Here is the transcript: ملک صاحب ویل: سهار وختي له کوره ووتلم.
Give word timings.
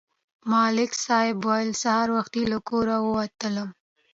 ملک 0.51 0.91
صاحب 1.05 1.37
ویل: 1.47 1.69
سهار 1.83 2.07
وختي 2.17 2.43
له 2.51 2.57
کوره 2.69 2.97
ووتلم. 3.01 3.69